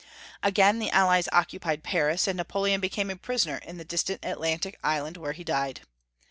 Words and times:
Again 0.41 0.79
the 0.79 0.89
Allies 0.89 1.29
occupied 1.31 1.83
Paris, 1.83 2.25
and 2.27 2.35
Napoleon 2.35 2.81
be 2.81 2.89
came 2.89 3.11
a 3.11 3.15
prisoner 3.15 3.57
in 3.57 3.77
the 3.77 3.85
distant 3.85 4.25
Atlantic 4.25 4.79
island 4.83 5.15
where 5.15 5.33
he 5.33 5.43
died. 5.43 5.81